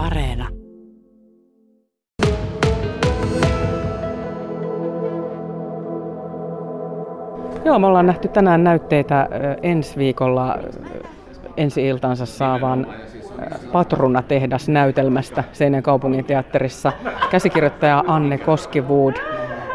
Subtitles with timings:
[0.00, 0.48] Areena.
[7.64, 9.28] Joo, me ollaan nähty tänään näytteitä
[9.62, 10.58] ensi viikolla
[11.56, 12.86] ensi iltansa saavan
[13.72, 16.92] Patruna-tehdas näytelmästä Seinän kaupungin teatterissa.
[17.30, 19.14] Käsikirjoittaja Anne Koskivuud.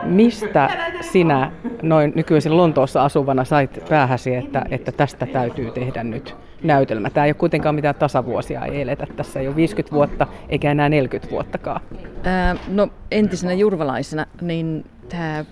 [0.03, 0.69] Mistä
[1.01, 1.51] sinä
[1.81, 7.09] noin nykyisin Lontoossa asuvana sait päähäsi, että, että tästä täytyy tehdä nyt näytelmä?
[7.09, 11.31] Tämä ei ole kuitenkaan mitään tasavuosia, ei eletä tässä jo 50 vuotta eikä enää 40
[11.31, 11.81] vuottakaan.
[12.23, 15.45] Ää, no entisenä jurvalaisena, niin tämä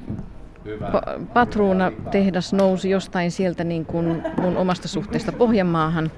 [0.65, 6.11] pa- Patruuna tehdas nousi jostain sieltä niin kuin mun omasta suhteesta Pohjanmaahan.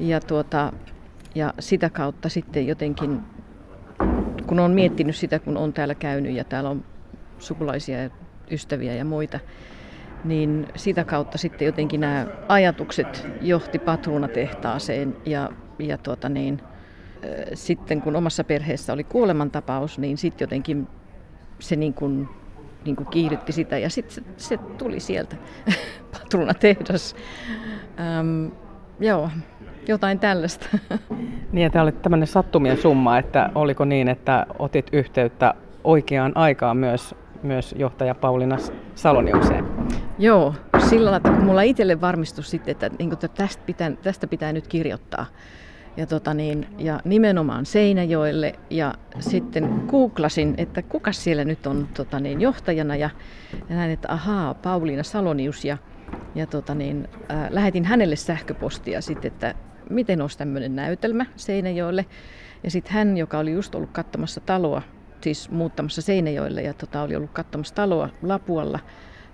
[0.00, 0.72] Ja, tuota,
[1.34, 3.20] ja sitä kautta sitten jotenkin,
[4.46, 6.84] kun olen miettinyt sitä, kun on täällä käynyt ja täällä on
[7.38, 8.10] sukulaisia ja
[8.50, 9.40] ystäviä ja muita,
[10.24, 16.62] niin sitä kautta sitten jotenkin nämä ajatukset johti patruunatehtaaseen ja, ja tuota niin,
[17.54, 20.86] sitten kun omassa perheessä oli kuolemantapaus, niin sitten jotenkin
[21.58, 22.28] se niin kuin,
[22.84, 25.36] niin kuin kiihdytti sitä ja sitten se, se tuli sieltä
[26.18, 27.16] patruunatehdas.
[28.00, 28.46] Ähm,
[29.00, 29.30] joo,
[29.88, 30.66] jotain tällaista.
[31.52, 37.14] Niin, että oli tämmöinen sattumien summa, että oliko niin, että otit yhteyttä oikeaan aikaan myös
[37.42, 38.56] myös johtaja Pauliina
[38.94, 39.64] Saloniukseen.
[40.18, 40.54] Joo,
[40.88, 44.68] sillä lailla, että mulla itselle varmistus sitten, että, niin kuin, tästä, pitää, tästä pitää nyt
[44.68, 45.26] kirjoittaa.
[45.96, 52.20] Ja, tota niin, ja nimenomaan Seinäjoelle ja sitten googlasin, että kuka siellä nyt on tota
[52.20, 53.10] niin, johtajana ja,
[53.68, 55.78] ja näin, että ahaa, Pauliina Salonius ja,
[56.34, 59.54] ja tota niin, äh, lähetin hänelle sähköpostia sitten, että
[59.90, 62.06] miten olisi tämmöinen näytelmä Seinäjoelle.
[62.64, 64.82] Ja sitten hän, joka oli just ollut katsomassa taloa
[65.20, 68.78] siis muuttamassa Seinäjoelle ja tota, oli ollut katsomassa taloa Lapualla.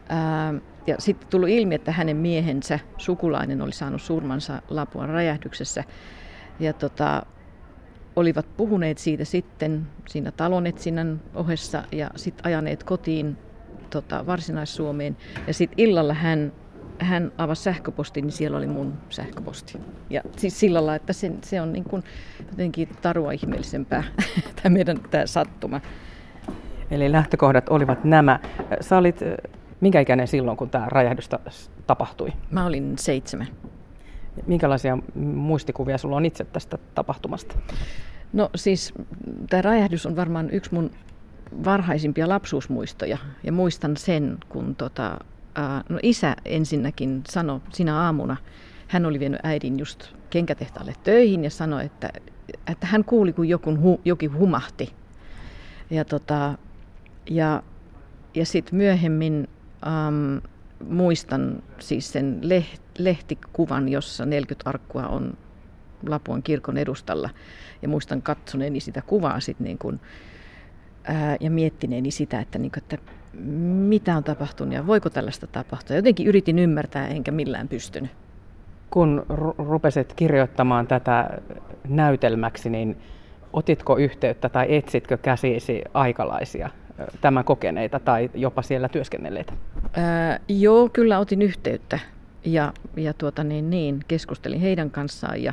[0.09, 0.55] Ää,
[0.87, 5.85] ja sitten tullut ilmi, että hänen miehensä, sukulainen, oli saanut surmansa Lapuan räjähdyksessä.
[6.61, 7.27] Ja tota,
[8.17, 13.37] olivat puhuneet siitä sitten siinä talonetsinnän ohessa ja sitten ajaneet kotiin
[13.91, 15.17] tota, Varsinais-Suomeen.
[15.47, 16.53] Ja sitten illalla hän
[16.99, 19.79] hän avasi sähköpostin, niin siellä oli mun sähköposti.
[20.11, 22.05] Ja siis sillä lailla, että se, se on niin kuin
[22.51, 24.05] jotenkin tarua ihmeellisempää,
[24.63, 25.81] tämä meidän tämä sattuma.
[26.91, 28.41] Eli lähtökohdat olivat nämä.
[28.81, 29.21] Sä olit
[29.81, 31.29] minkä ikäinen silloin, kun tämä räjähdys
[31.87, 32.33] tapahtui?
[32.51, 33.47] Mä olin seitsemän.
[34.47, 37.59] Minkälaisia muistikuvia sulla on itse tästä tapahtumasta?
[38.33, 38.95] No siis
[39.51, 40.91] tämä räjähdys on varmaan yksi mun
[41.65, 43.19] varhaisimpia lapsuusmuistoja.
[43.45, 45.19] Ja muistan sen, kun tota,
[45.89, 48.37] no isä ensinnäkin sanoi sinä aamuna,
[48.89, 52.11] hän oli vienyt äidin just kenkätehtaalle töihin ja sanoi, että,
[52.67, 54.93] että hän kuuli, kun joku, hu, jokin humahti.
[55.91, 56.59] Ja, tota,
[57.31, 57.63] ja,
[58.35, 59.49] ja sitten myöhemmin
[59.87, 60.37] ähm,
[60.89, 65.37] muistan siis sen leht, lehtikuvan, jossa 40 arkkua on
[66.07, 67.31] Lapuan kirkon edustalla.
[67.83, 70.01] Ja muistan katsoneeni sitä kuvaa sit niin kun,
[71.05, 72.99] ää, ja miettineeni sitä, että, niin kun, että
[73.89, 75.97] mitä on tapahtunut ja voiko tällaista tapahtua.
[75.97, 78.11] Jotenkin yritin ymmärtää, enkä millään pystynyt.
[78.91, 79.27] Kun
[79.59, 81.39] rupesit kirjoittamaan tätä
[81.89, 82.97] näytelmäksi, niin
[83.53, 86.71] otitko yhteyttä tai etsitkö käsiisi aikalaisia,
[87.21, 89.53] tämän kokeneita tai jopa siellä työskennelleitä?
[89.97, 91.99] Ää, joo, kyllä otin yhteyttä
[92.45, 95.53] ja, ja tuota niin, niin, keskustelin heidän kanssaan ja,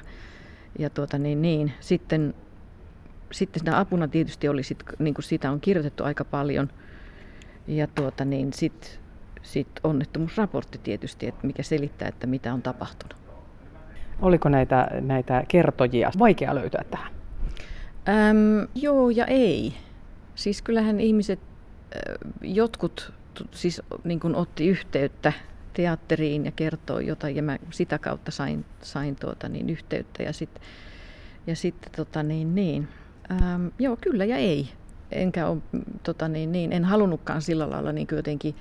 [0.80, 1.72] ja tuota niin, niin.
[1.80, 2.34] Sitten,
[3.32, 6.70] sitten sitä apuna tietysti oli, sit, niin kuin siitä on kirjoitettu aika paljon–
[7.68, 8.90] ja tuota niin, sitten
[9.42, 13.16] sit onnettomuusraportti tietysti, että mikä selittää, että mitä on tapahtunut.
[14.22, 17.12] Oliko näitä, näitä kertojia vaikea löytää tähän?
[18.10, 19.74] Äm, joo ja ei.
[20.36, 21.40] Siis kyllähän ihmiset,
[22.42, 23.14] jotkut
[23.52, 25.34] siis niin kuin otti yhteyttä
[25.74, 30.64] teatteriin ja kertoi jotain ja mä sitä kautta sain, sain tuota niin, yhteyttä ja sitten
[31.48, 32.88] ja sitten tota niin, niin.
[33.32, 34.70] Äm, joo, kyllä ja ei
[35.12, 35.58] enkä ole,
[36.04, 38.56] tota niin, niin, en halunnutkaan sillä lailla niin jotenkin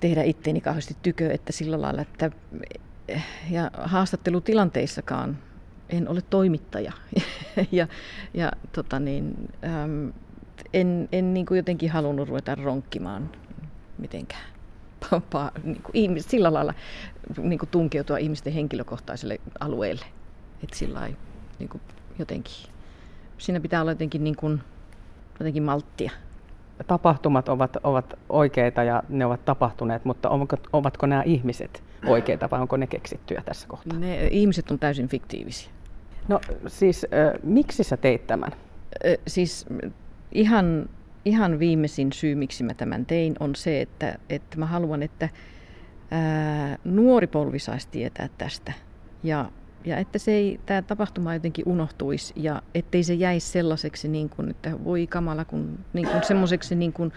[0.00, 2.30] tehdä itteeni kauheasti tykö, että sillä lailla, että
[3.50, 5.38] ja haastattelutilanteissakaan
[5.88, 6.92] en ole toimittaja.
[7.72, 7.88] ja
[8.34, 10.12] ja tota niin, äm,
[10.74, 13.30] en, en niin kuin jotenkin halunnut ruveta ronkkimaan
[13.98, 14.44] mitenkään.
[15.64, 16.74] niin kuin ihmis, sillä lailla
[17.38, 20.06] niin kuin tunkeutua ihmisten henkilökohtaiselle alueelle.
[20.62, 21.08] Että sillä
[21.58, 21.82] niin kuin
[22.18, 22.54] jotenkin,
[23.38, 24.60] siinä pitää olla jotenkin niin kuin,
[25.42, 26.10] jotenkin malttia.
[26.86, 32.60] Tapahtumat ovat, ovat oikeita ja ne ovat tapahtuneet, mutta onko, ovatko nämä ihmiset oikeita vai
[32.60, 33.98] onko ne keksittyjä tässä kohtaa?
[33.98, 35.70] Ne ihmiset on täysin fiktiivisiä.
[36.28, 38.52] No siis äh, miksi sä teit tämän?
[38.52, 39.66] Äh, siis
[40.32, 40.88] ihan,
[41.24, 45.28] ihan viimeisin syy, miksi mä tämän tein, on se, että, että mä haluan, että
[46.10, 48.72] ää, nuori polvi saisi tietää tästä.
[49.22, 49.50] Ja,
[49.84, 54.50] ja että se ei, tämä tapahtuma jotenkin unohtuisi ja ettei se jäisi sellaiseksi, niin kuin,
[54.50, 57.12] että voi kamala, kun, niin kuin semmoiseksi niin kuin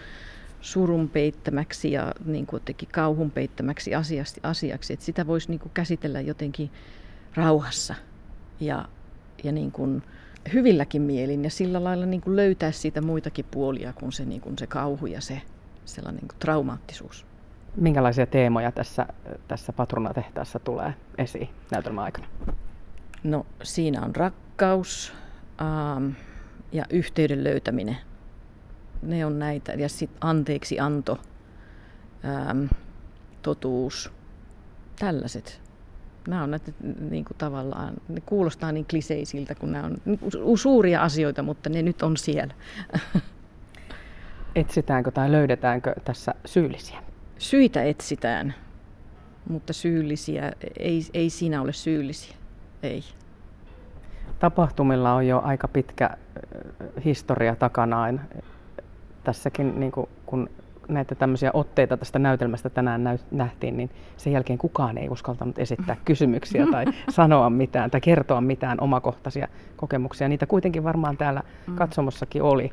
[0.60, 4.92] surun peittämäksi ja niin kuin kauhun peittämäksi asiaksi, asiaksi.
[4.92, 6.70] Että sitä voisi niin kuin käsitellä jotenkin
[7.34, 7.94] rauhassa
[8.60, 8.88] ja,
[9.44, 10.02] ja niin kuin
[10.52, 14.58] hyvilläkin mielin ja sillä lailla niin kuin löytää siitä muitakin puolia kuin se, niin kuin
[14.58, 15.42] se kauhu ja se
[15.84, 17.26] sellainen niin kuin traumaattisuus.
[17.76, 19.06] Minkälaisia teemoja tässä,
[19.48, 22.26] tässä patronatehtaassa tulee esiin näytelmän aikana?
[23.24, 25.14] No siinä on rakkaus
[25.60, 26.10] ähm,
[26.72, 27.96] ja yhteyden löytäminen.
[29.02, 29.72] Ne on näitä.
[29.72, 31.18] Ja sitten anteeksi anto,
[32.24, 32.64] ähm,
[33.42, 34.12] totuus,
[34.98, 35.60] tällaiset.
[36.28, 36.72] Nämä on näitä
[37.10, 41.70] niin kuin tavallaan, ne kuulostaa niin kliseisiltä, kun nämä on niin kuin suuria asioita, mutta
[41.70, 42.54] ne nyt on siellä.
[44.54, 47.05] Etsitäänkö tai löydetäänkö tässä syyllisiä?
[47.38, 48.54] Syitä etsitään,
[49.48, 52.36] mutta syyllisiä, ei, ei siinä ole syyllisiä,
[52.82, 53.02] ei.
[54.38, 56.10] Tapahtumilla on jo aika pitkä
[57.04, 58.20] historia takanaan.
[59.24, 60.50] Tässäkin, niin kuin, kun
[60.88, 66.66] näitä tämmöisiä otteita tästä näytelmästä tänään nähtiin, niin sen jälkeen kukaan ei uskaltanut esittää kysymyksiä
[66.70, 70.28] tai sanoa mitään tai kertoa mitään omakohtaisia kokemuksia.
[70.28, 71.74] Niitä kuitenkin varmaan täällä mm.
[71.74, 72.70] katsomossakin oli.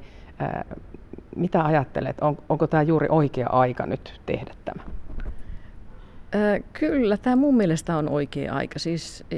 [1.36, 4.84] Mitä ajattelet, on, onko tämä juuri oikea aika nyt tehdä tämä?
[6.74, 8.80] Kyllä, tämä mun mielestä on oikea aika.
[8.80, 9.38] Siis, e,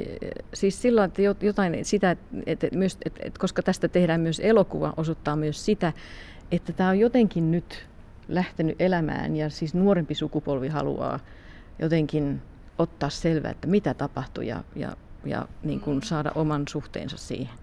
[0.54, 2.16] siis sillä että jotain sitä,
[2.46, 5.92] että, myös, että koska tästä tehdään myös elokuva, osoittaa myös sitä,
[6.50, 7.86] että tämä on jotenkin nyt
[8.28, 11.20] lähtenyt elämään ja siis nuorempi sukupolvi haluaa
[11.78, 12.42] jotenkin
[12.78, 17.54] ottaa selvää, että mitä tapahtui ja, ja, ja niin kuin saada oman suhteensa siihen.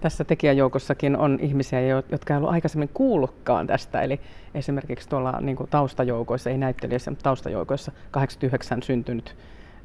[0.00, 1.80] Tässä tekijäjoukossakin on ihmisiä,
[2.10, 4.00] jotka eivät ole aikaisemmin kuullutkaan tästä.
[4.00, 4.20] Eli
[4.54, 9.36] esimerkiksi tuolla niin kuin taustajoukoissa, ei näyttelijässä, mutta taustajoukoissa 89 syntynyt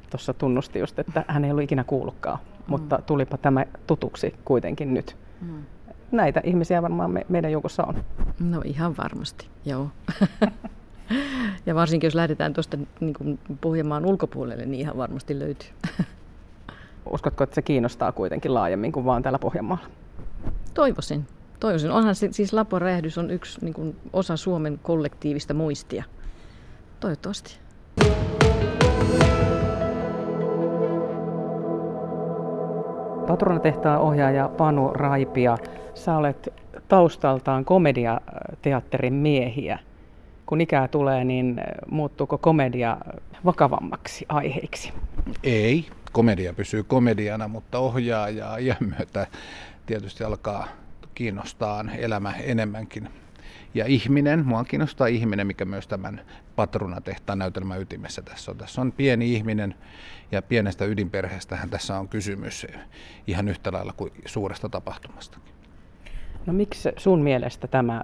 [0.10, 2.64] tuossa tunnusti just, että hän ei ollut ikinä kuullutkaan, mm.
[2.68, 5.16] mutta tulipa tämä tutuksi kuitenkin nyt.
[5.42, 5.64] Mm.
[6.12, 8.04] Näitä ihmisiä varmaan me, meidän joukossa on.
[8.40, 9.88] No ihan varmasti, joo.
[11.66, 15.70] ja varsinkin jos lähdetään tuosta niin Pohjanmaan ulkopuolelle, niin ihan varmasti löytyy.
[17.14, 19.99] Uskotko, että se kiinnostaa kuitenkin laajemmin kuin vaan täällä Pohjanmaalla?
[20.74, 21.28] Toivoisin.
[21.60, 21.92] Toivoisin.
[21.92, 26.04] Onhan se, siis Lapon räjähdys on yksi niin kuin, osa Suomen kollektiivista muistia.
[27.00, 27.60] Toivottavasti.
[33.28, 35.58] Patronatehtaan ohjaaja Panu Raipia,
[35.94, 36.54] sä olet
[36.88, 39.80] taustaltaan komediateatterin miehiä.
[40.46, 41.62] Kun ikää tulee, niin
[41.92, 42.98] muuttuuko komedia
[43.46, 44.94] vakavammaksi aiheiksi?
[45.44, 49.28] Ei, komedia pysyy komediana, mutta ohjaajaa iän myötä
[49.90, 50.68] tietysti alkaa
[51.16, 53.10] kiinnostaa elämä enemmänkin.
[53.74, 56.22] Ja ihminen, mua kiinnostaa ihminen, mikä myös tämän
[56.56, 58.58] patronatehtaan näytelmän ytimessä tässä on.
[58.58, 59.76] Tässä on pieni ihminen
[60.32, 62.68] ja pienestä ydinperheestähän tässä on kysymys
[63.28, 65.40] ihan yhtä lailla kuin suuresta tapahtumasta.
[66.46, 68.04] No miksi sun mielestä tämä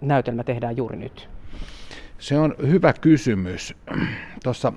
[0.00, 1.28] näytelmä tehdään juuri nyt?
[2.18, 3.74] Se on hyvä kysymys.
[4.44, 4.72] Tuossa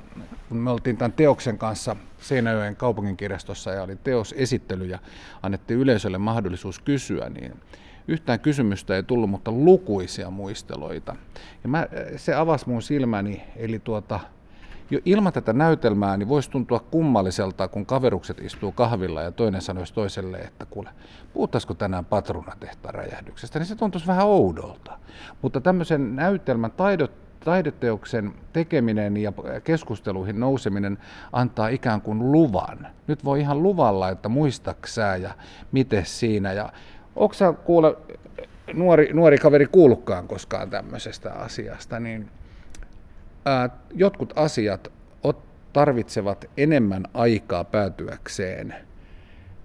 [0.50, 5.00] kun me oltiin tämän teoksen kanssa Seinäjoen kaupunginkirjastossa ja oli teosesittely ja
[5.44, 7.54] annettiin yleisölle mahdollisuus kysyä, niin
[8.08, 11.16] yhtään kysymystä ei tullut, mutta lukuisia muisteloita.
[11.64, 14.20] Ja mä, se avasi mun silmäni, eli tuota,
[14.92, 19.94] jo ilman tätä näytelmää niin voisi tuntua kummalliselta, kun kaverukset istuu kahvilla ja toinen sanoisi
[19.94, 20.90] toiselle, että kuule,
[21.34, 25.00] puhuttaisiko tänään patronatehtaan räjähdyksestä, niin se tuntuisi vähän oudolta.
[25.42, 30.98] Mutta tämmöisen näytelmän taidot, taideteoksen tekeminen ja keskusteluihin nouseminen
[31.32, 32.88] antaa ikään kuin luvan.
[33.08, 35.32] Nyt voi ihan luvalla, että muistaksää ja
[35.72, 36.54] miten siinä.
[36.54, 36.74] Ja
[37.16, 37.98] onko kuule,
[38.74, 42.30] nuori, nuori kaveri kuullutkaan koskaan tämmöisestä asiasta, niin
[43.46, 44.92] ää, jotkut asiat
[45.74, 48.76] tarvitsevat enemmän aikaa päätyäkseen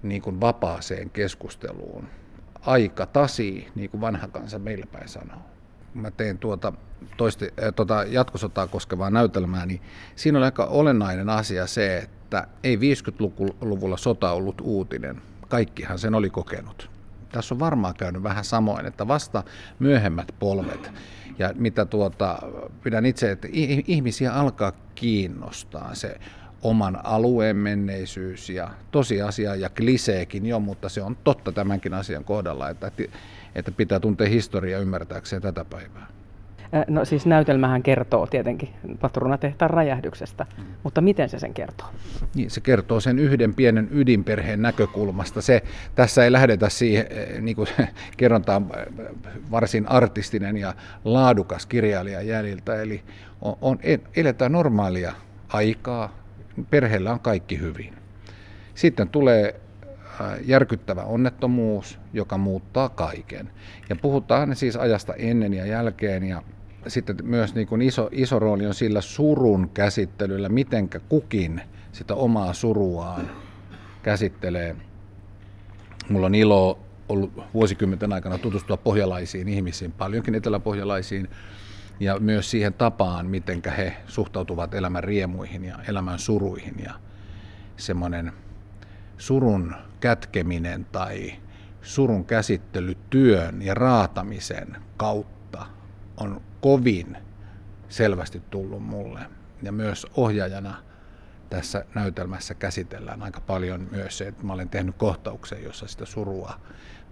[0.02, 2.09] niin kuin vapaaseen keskusteluun.
[2.61, 5.38] Aika tasii, niin kuin vanha kansa meillä päin sanoo.
[5.95, 6.73] Mä tein tuota,
[7.17, 9.81] toisti, äh, tuota jatkosotaa koskevaa näytelmää, niin
[10.17, 15.23] siinä oli aika olennainen asia se, että ei 50-luvulla sota ollut uutinen.
[15.49, 16.91] Kaikkihan sen oli kokenut.
[17.33, 19.43] Tässä on varmaan käynyt vähän samoin, että vasta
[19.79, 20.91] myöhemmät polvet
[21.39, 22.39] ja mitä tuota,
[22.83, 23.49] pidän itse, että
[23.87, 26.21] ihmisiä alkaa kiinnostaa se
[26.63, 32.71] oman alueen menneisyys ja tosiasia ja kliseekin jo, mutta se on totta tämänkin asian kohdalla,
[32.71, 32.91] että,
[33.54, 36.06] että pitää tuntea historiaa ymmärtääkseen tätä päivää.
[36.88, 38.68] No siis näytelmähän kertoo tietenkin
[39.00, 40.64] patronatehtaan räjähdyksestä, mm.
[40.82, 41.87] mutta miten se sen kertoo?
[42.34, 45.42] Niin, se kertoo sen yhden pienen ydinperheen näkökulmasta.
[45.42, 45.62] Se,
[45.94, 47.06] tässä ei lähdetä siihen,
[47.40, 47.68] niin kuin
[48.16, 48.70] kerrotaan,
[49.50, 53.02] varsin artistinen ja laadukas kirjailija jäljiltä, eli
[53.40, 53.78] on, on,
[54.16, 55.12] eletään normaalia
[55.49, 56.18] aikaa,
[56.70, 57.94] perheellä on kaikki hyvin.
[58.75, 59.61] Sitten tulee
[60.44, 63.50] järkyttävä onnettomuus, joka muuttaa kaiken.
[63.88, 66.42] Ja puhutaan siis ajasta ennen ja jälkeen ja
[66.87, 71.61] sitten myös niin kuin iso, iso rooli on sillä surun käsittelyllä, mitenkä kukin
[71.92, 73.30] sitä omaa suruaan
[74.02, 74.76] käsittelee.
[76.09, 76.78] Mulla on ilo
[77.09, 81.28] ollut vuosikymmenten aikana tutustua pohjalaisiin ihmisiin, paljonkin eteläpohjalaisiin,
[82.00, 86.75] ja myös siihen tapaan, miten he suhtautuvat elämän riemuihin ja elämän suruihin.
[86.85, 86.94] Ja
[87.76, 88.33] semmoinen
[89.18, 91.33] surun kätkeminen tai
[91.83, 95.66] surun käsittely työn ja raatamisen kautta
[96.16, 97.16] on kovin
[97.88, 99.21] selvästi tullut mulle.
[99.62, 100.75] Ja myös ohjaajana
[101.50, 106.61] tässä näytelmässä käsitellään aika paljon myös se, että mä olen tehnyt kohtauksen, jossa sitä surua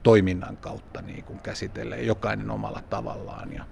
[0.03, 3.53] toiminnan kautta niin kuin käsittelee jokainen omalla tavallaan.
[3.53, 3.65] Ja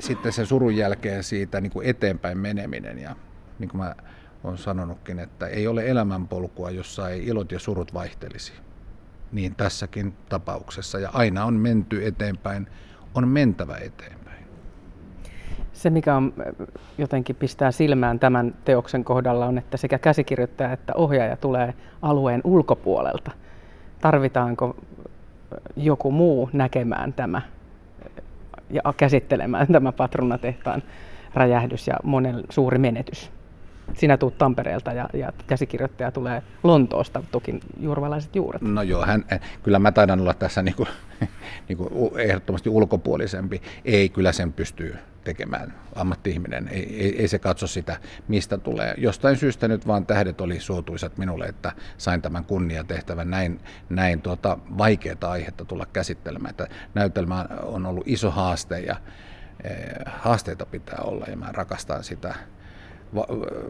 [0.00, 3.16] sitten sen surun jälkeen siitä niin kuin eteenpäin meneminen ja
[3.58, 3.94] niin kuin mä
[4.44, 8.52] olen sanonutkin, että ei ole elämänpolkua, jossa ei ilot ja surut vaihtelisi.
[9.32, 10.98] Niin tässäkin tapauksessa.
[10.98, 12.66] Ja aina on menty eteenpäin,
[13.14, 14.18] on mentävä eteenpäin.
[15.72, 16.34] Se, mikä on,
[16.98, 23.30] jotenkin pistää silmään tämän teoksen kohdalla, on, että sekä käsikirjoittaja että ohjaaja tulee alueen ulkopuolelta.
[24.00, 24.76] Tarvitaanko
[25.76, 27.42] joku muu näkemään tämä
[28.70, 30.82] ja käsittelemään tämä patronatehtaan
[31.34, 33.37] räjähdys ja monen suuri menetys?
[33.94, 38.62] Sinä tuut Tampereelta ja, ja käsikirjoittaja tulee Lontoosta, toki jurvalaiset juuret.
[38.62, 40.86] No joo, hän, eh, kyllä mä taidan olla tässä niinku,
[41.68, 43.62] niinku ehdottomasti ulkopuolisempi.
[43.84, 46.68] Ei, kyllä sen pystyy tekemään ammatti-ihminen.
[46.68, 47.96] Ei, ei, ei se katso sitä,
[48.28, 48.94] mistä tulee.
[48.96, 54.58] Jostain syystä nyt vaan tähdet oli suotuisat minulle, että sain tämän kunniatehtävän näin, näin tuota,
[54.78, 56.50] vaikeaa aihetta tulla käsittelemään.
[56.50, 58.96] Että näytelmä on ollut iso haaste ja
[59.64, 59.72] eh,
[60.06, 62.34] haasteita pitää olla ja mä rakastan sitä
[63.14, 63.26] va,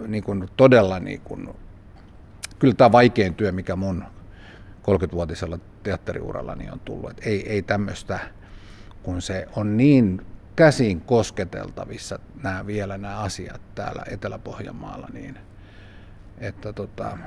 [0.07, 1.49] niin kuin todella, niin kuin,
[2.59, 4.05] kyllä tämä vaikein työ, mikä mun
[4.83, 7.11] 30-vuotisella teatteriurallani on tullut.
[7.11, 8.21] Et ei, ei tämmöistä,
[9.03, 10.27] kun se on niin
[10.57, 15.39] käsin kosketeltavissa nämä, vielä nämä asiat täällä Etelä-Pohjanmaalla, niin
[16.39, 17.19] että tota,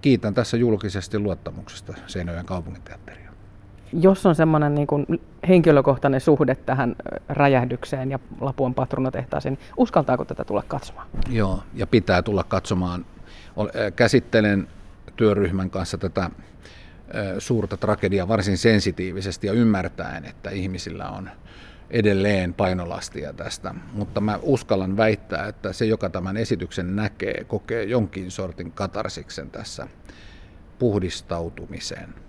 [0.00, 3.33] kiitän tässä julkisesti luottamuksesta Seinäjoen kaupunginteatteriin
[4.00, 5.06] jos on semmoinen niin kuin
[5.48, 6.96] henkilökohtainen suhde tähän
[7.28, 11.06] räjähdykseen ja Lapuan patronatehtaaseen, niin uskaltaako tätä tulla katsomaan?
[11.28, 13.06] Joo, ja pitää tulla katsomaan.
[13.96, 14.68] Käsittelen
[15.16, 16.30] työryhmän kanssa tätä
[17.38, 21.30] suurta tragediaa varsin sensitiivisesti ja ymmärtäen, että ihmisillä on
[21.90, 28.30] edelleen painolastia tästä, mutta mä uskallan väittää, että se, joka tämän esityksen näkee, kokee jonkin
[28.30, 29.88] sortin katarsiksen tässä
[30.78, 32.23] puhdistautumisen